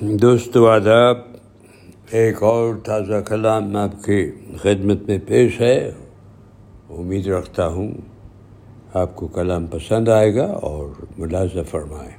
دوستو 0.00 0.68
آداب 0.68 1.16
ایک 2.10 2.42
اور 2.42 2.74
تازہ 2.84 3.20
کلام 3.26 3.76
آپ 3.76 4.04
کی 4.04 4.30
خدمت 4.62 5.02
میں 5.08 5.18
پیش 5.26 5.60
ہے۔ 5.60 5.92
امید 6.90 7.26
رکھتا 7.26 7.66
ہوں 7.66 7.92
آپ 8.94 9.16
کو 9.16 9.26
کلام 9.26 9.66
پسند 9.66 10.08
آئے 10.08 10.34
گا 10.34 10.44
اور 10.44 10.88
ملازہ 11.18 11.60
فرمائے 11.70 12.10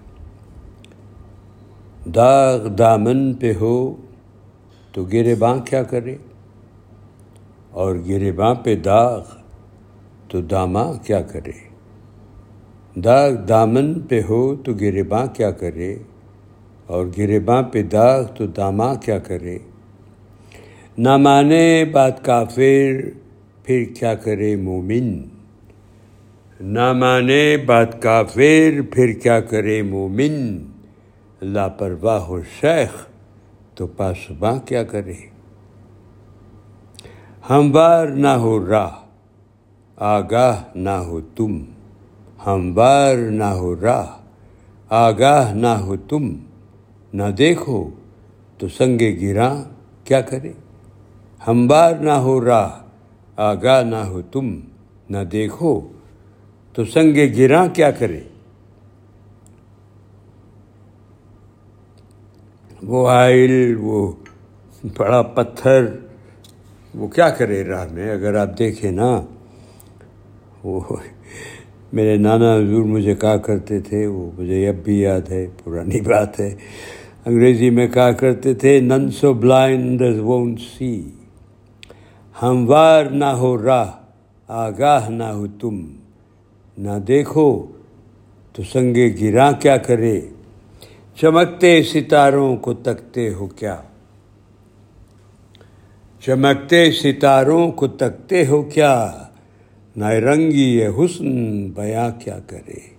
داغ 2.09 2.67
دامن 2.67 3.33
پہ 3.33 3.53
ہو 3.61 3.95
تو 4.91 5.03
گرے 5.03 5.35
باں 5.35 5.57
کیا 5.59 5.83
کرے 5.83 6.15
اور 7.71 7.95
گرے 7.95 8.31
باں 8.31 8.55
پہ 8.55 8.75
داغ 8.75 9.21
تو 10.27 10.41
داماں 10.41 10.93
کیا 10.93 11.21
کرے 11.21 11.51
داغ 12.99 13.31
دامن 13.33 13.99
پہ 13.99 14.21
ہو 14.29 14.55
تو 14.55 14.73
گرے 14.73 15.03
باں 15.03 15.25
کیا 15.33 15.51
کرے 15.51 15.97
اور 16.87 17.05
گرباں 17.17 17.63
پہ 17.63 17.83
داغ 17.83 18.23
تو 18.23 18.45
داماں 18.45 18.95
کیا 18.95 19.19
کرے؟ 19.19 19.57
نہ 20.97 21.17
مانے 21.17 21.85
بات 21.85 22.25
کافر، 22.25 23.09
پھر 23.63 23.83
کیا 23.99 24.15
کرے 24.15 24.55
مومن؟ 24.55 25.21
نہ 26.59 26.93
مانے 26.93 27.57
بات 27.57 28.01
کافر، 28.01 28.81
پھر 28.91 29.13
کیا 29.13 29.39
کرے 29.39 29.81
مومن؟ 29.81 30.57
لاپرواہ 31.41 32.19
ہو 32.19 32.41
شیخ، 32.61 33.05
تو 33.75 33.87
پاسباں 33.87 34.59
کیا 34.65 34.83
کرے؟ 34.83 35.13
ہموار 37.49 38.07
نہ 38.07 38.27
ہو 38.27 38.67
راہ، 38.67 38.91
آگاہ 39.95 40.77
نہ 40.77 40.89
ہو 40.89 41.21
تم۔ 41.21 41.63
ہموار 42.45 43.15
نہ 43.15 43.43
ہو 43.43 43.75
راہ، 43.81 44.05
آگاہ 44.89 45.53
نہ 45.53 45.67
ہو 45.67 45.95
تم۔ 45.95 46.33
نہ 47.13 47.31
دیکھو 47.37 47.89
تو 48.57 48.67
سنگ 48.67 49.01
گراں 49.21 49.63
کیا 50.05 50.21
کرے؟ 50.21 50.51
ہمبار 51.47 51.93
نہ 51.95 52.11
ہو 52.11 52.45
راہ، 52.45 52.69
آگاہ 53.35 53.83
نہ 53.83 53.95
ہو 53.95 54.21
تم، 54.21 54.59
نہ 55.09 55.17
دیکھو 55.31 55.79
تو 56.73 56.85
سنگ 56.85 57.17
گراں 57.37 57.67
کیا 57.67 57.91
کرے؟ 57.91 58.21
وہ 62.83 63.09
آئل، 63.09 63.75
وہ 63.79 64.11
بڑا 64.97 65.21
پتھر، 65.21 65.85
وہ 66.95 67.07
کیا 67.07 67.29
کرے 67.29 67.63
راہ 67.63 67.85
میں؟ 67.91 68.11
اگر 68.11 68.35
آپ 68.35 68.57
دیکھیں 68.57 68.91
نا، 68.91 69.21
وہ 70.63 70.97
میرے 71.93 72.17
نانا 72.17 72.55
حضور 72.55 72.83
مجھے 72.83 73.15
کہا 73.15 73.37
کرتے 73.37 73.79
تھے، 73.79 74.07
وہ 74.07 74.31
مجھے 74.37 74.69
اب 74.69 74.75
بھی 74.75 74.99
یاد 74.99 75.31
ہے، 75.31 75.47
پرانی 75.63 76.01
بات 76.01 76.39
ہے۔ 76.39 76.55
انگریزی 77.25 77.69
میں 77.69 77.87
کہا 77.87 78.11
کرتے 78.11 78.53
تھے 78.53 78.79
نن 78.79 79.11
سو 79.11 79.33
بلائنڈ 79.33 80.01
وونٹ 80.01 80.59
سی 80.77 81.09
ہموار 82.41 83.05
نہ 83.05 83.25
ہو 83.25 83.63
راہ، 83.63 83.91
آگاہ 84.47 85.09
نہ 85.09 85.23
ہو 85.23 85.47
تم۔ 85.47 85.81
نہ 86.77 86.99
دیکھو 87.07 87.65
تو 88.53 88.63
سنگے 88.63 89.15
گراں 89.21 89.51
کیا 89.51 89.77
کرے۔ 89.77 90.21
چمکتے 91.21 91.83
ستاروں 91.83 92.57
کو 92.57 92.73
تکتے 92.73 93.33
ہو 93.33 93.47
کیا۔ 93.47 93.81
چمکتے 96.25 96.91
ستاروں 96.91 97.71
کو 97.71 97.87
تکتے 97.87 98.45
ہو 98.45 98.61
کیا۔ 98.61 99.24
نہ 99.97 100.05
رنگی 100.05 100.85
حسن 100.85 101.67
بیاں 101.69 102.11
کیا 102.19 102.39
کرے۔ 102.47 102.95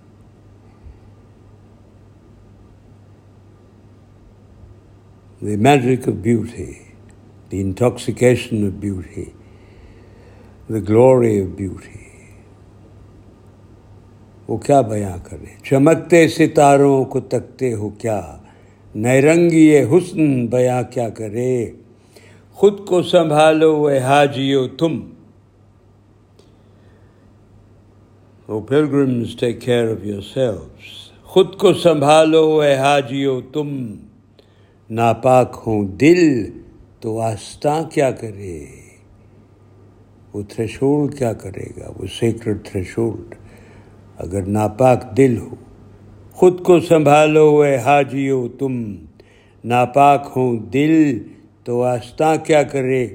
The 5.47 5.57
magic 5.57 6.09
of 6.09 6.17
beauty, 6.29 6.73
the 7.53 7.63
intoxication 7.63 8.63
of 8.63 8.85
beauty, 8.85 9.25
the 10.73 10.81
glory 10.91 11.35
of 11.37 11.51
beauty. 11.61 12.05
وہ 14.49 14.57
کیا 14.57 14.81
بیاں 14.81 15.19
کرے؟ 15.25 15.63
چمکتے 15.63 16.29
ستاروں 16.29 17.05
کو 17.05 17.21
تکتے 17.21 17.73
ہو 17.73 17.89
کیا؟ 17.89 18.37
نیرنگی 18.95 19.79
حسن 19.83 20.47
بیاں 20.47 20.83
کیا 20.91 21.09
کرے؟ 21.09 21.71
خود 22.53 22.87
کو 22.87 23.03
سنبھالو 23.03 23.85
اے 23.85 23.99
حاجیو 23.99 24.69
تم۔ 24.69 25.01
او 28.47 28.61
pilgrims 28.61 29.35
take 29.35 29.61
care 29.61 29.89
of 29.91 30.05
yourselves. 30.07 30.85
خود 31.23 31.57
کو 31.57 31.73
سنبھالو 31.75 32.59
اے 32.59 32.75
حاجیو 32.75 33.41
تم. 33.41 33.95
ناپاک 34.91 35.63
ہوں 35.67 35.85
دل 35.85 36.51
تو 37.01 37.21
آستہ 37.21 37.89
کیا 37.95 38.11
کرے؟ 38.11 38.67
وہ 40.33 40.43
تھریشولڈ 40.49 41.19
کیا 41.19 41.33
کرے 41.33 41.67
گا؟ 41.77 41.91
وہ 41.97 42.07
سیکرٹ 42.19 42.65
تھریشولڈ. 42.65 43.35
اگر 44.19 44.43
ناپاک 44.43 45.17
دل 45.17 45.39
ہو، 45.39 45.55
خود 46.33 46.63
کو 46.63 46.81
سنبھالو 46.81 47.61
اے 47.61 47.77
حاجی 47.77 48.31
ہو 48.31 48.49
تم. 48.49 48.95
ناپاک 49.65 50.33
ہوں 50.37 50.57
دل 50.59 51.19
تو 51.65 51.83
آستہ 51.83 52.35
کیا 52.45 52.63
کرے؟ 52.63 53.07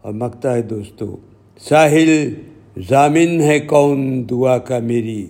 اور 0.00 0.12
مکتا 0.12 0.54
ہے 0.54 0.62
دوستو، 0.62 1.16
ساحل 1.60 2.34
ضامن 2.78 3.40
ہے 3.40 3.60
کون 3.60 4.24
دعا 4.30 4.58
کا 4.58 4.78
میری؟ 4.78 5.26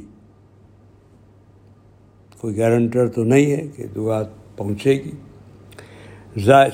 کوئی 2.40 2.56
گارنٹر 2.56 3.08
تو 3.08 3.24
نہیں 3.24 3.50
ہے 3.50 3.66
کہ 3.76 3.84
دعا 3.94 4.22
پہنچے 4.56 4.92
گی۔ 4.92 5.10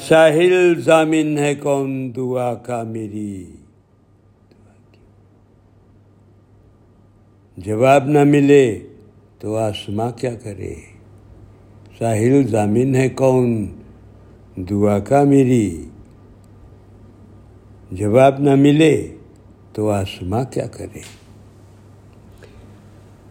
ساحل 0.08 0.80
ضامن 0.80 1.38
ہے 1.38 1.54
کون 1.54 2.16
دعا 2.16 2.54
کا 2.54 2.82
میری؟ 2.82 3.44
جواب 7.56 8.06
نہ 8.06 8.24
ملے 8.24 8.80
تو 9.38 9.56
آسماں 9.56 10.10
کیا 10.10 10.34
کرے؟ 10.34 10.74
ساحل 11.98 12.46
ضامن 12.46 12.94
ہے 12.94 13.08
کون 13.08 13.66
دعا 14.56 14.98
کا 14.98 15.24
میری؟ 15.24 15.84
جواب 17.92 18.40
نہ 18.40 18.54
ملے 18.54 19.16
تو 19.80 19.90
آسما 19.90 20.44
کیا 20.44 20.66
کرے 20.66 20.98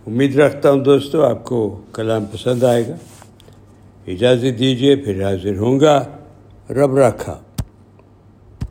امید 0.08 0.36
رکھتا 0.36 0.72
ہوں 0.72 0.80
دوستو، 0.80 1.24
آپ 1.24 1.44
کو 1.44 1.82
کلام 1.94 2.26
پسند 2.26 2.64
آئے 2.64 2.88
گا۔ 2.88 2.96
اجازت 4.08 4.60
دیجیے 4.60 4.96
پھر 4.96 5.24
حاضر 5.24 5.58
ہوں 5.58 5.80
گا۔ 5.80 6.06
رب 6.70 6.96
رکھا۔ 6.96 7.40